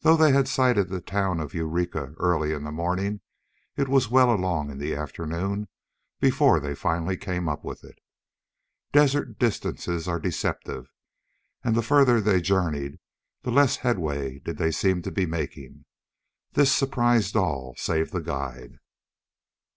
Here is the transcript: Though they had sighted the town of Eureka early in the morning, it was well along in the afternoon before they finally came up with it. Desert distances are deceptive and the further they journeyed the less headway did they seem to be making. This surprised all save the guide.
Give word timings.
Though 0.00 0.16
they 0.16 0.32
had 0.32 0.48
sighted 0.48 0.88
the 0.88 1.00
town 1.00 1.38
of 1.38 1.54
Eureka 1.54 2.14
early 2.18 2.52
in 2.52 2.64
the 2.64 2.72
morning, 2.72 3.20
it 3.76 3.86
was 3.86 4.08
well 4.10 4.34
along 4.34 4.68
in 4.68 4.78
the 4.78 4.96
afternoon 4.96 5.68
before 6.18 6.58
they 6.58 6.74
finally 6.74 7.16
came 7.16 7.48
up 7.48 7.62
with 7.64 7.84
it. 7.84 8.00
Desert 8.90 9.38
distances 9.38 10.08
are 10.08 10.18
deceptive 10.18 10.90
and 11.62 11.76
the 11.76 11.82
further 11.82 12.20
they 12.20 12.40
journeyed 12.40 12.98
the 13.42 13.52
less 13.52 13.76
headway 13.76 14.40
did 14.40 14.58
they 14.58 14.72
seem 14.72 15.02
to 15.02 15.12
be 15.12 15.24
making. 15.24 15.84
This 16.54 16.72
surprised 16.74 17.36
all 17.36 17.76
save 17.78 18.10
the 18.10 18.22
guide. 18.22 18.80